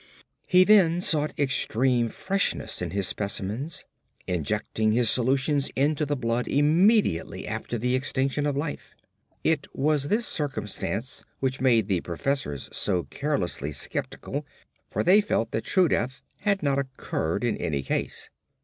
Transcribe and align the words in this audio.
He 0.47 0.63
then 0.63 0.99
sought 0.99 1.37
extreme 1.37 2.09
freshness 2.09 2.81
in 2.81 2.89
his 2.89 3.07
specimens, 3.07 3.85
injecting 4.25 4.93
his 4.93 5.11
solutions 5.11 5.69
into 5.75 6.07
the 6.07 6.15
blood 6.15 6.47
immediately 6.47 7.47
after 7.47 7.77
the 7.77 7.93
extinction 7.93 8.47
of 8.47 8.57
life. 8.57 8.95
It 9.43 9.67
was 9.75 10.07
this 10.07 10.25
circumstance 10.25 11.23
which 11.39 11.61
made 11.61 11.87
the 11.87 12.01
professors 12.01 12.67
so 12.73 13.03
carelessly 13.11 13.71
sceptical, 13.73 14.43
for 14.89 15.03
they 15.03 15.21
felt 15.21 15.51
that 15.51 15.65
true 15.65 15.87
death 15.87 16.23
had 16.41 16.63
not 16.63 16.79
occurred 16.79 17.43
in 17.43 17.55
any 17.57 17.83
case. 17.83 18.31